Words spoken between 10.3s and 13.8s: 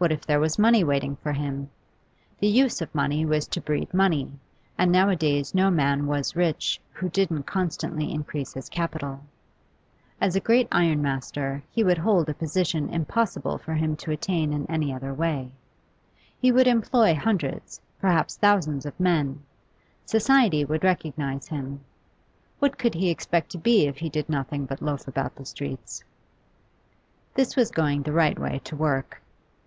a great ironmaster, he would hold a position impossible for